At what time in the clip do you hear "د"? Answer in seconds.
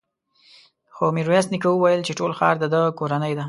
2.59-2.65